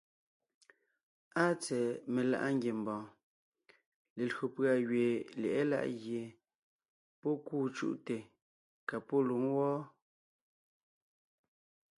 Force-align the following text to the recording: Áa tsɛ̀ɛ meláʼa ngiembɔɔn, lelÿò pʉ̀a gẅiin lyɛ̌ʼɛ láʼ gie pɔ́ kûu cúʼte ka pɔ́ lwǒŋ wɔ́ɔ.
Áa 1.41 1.51
tsɛ̀ɛ 1.61 1.81
meláʼa 2.13 2.49
ngiembɔɔn, 2.57 3.03
lelÿò 4.17 4.45
pʉ̀a 4.55 4.73
gẅiin 4.87 5.21
lyɛ̌ʼɛ 5.41 5.61
láʼ 5.71 5.85
gie 6.01 6.23
pɔ́ 7.19 7.33
kûu 7.45 7.65
cúʼte 7.75 8.15
ka 8.87 8.95
pɔ́ 9.07 9.19
lwǒŋ 9.27 9.43
wɔ́ɔ. 9.57 9.77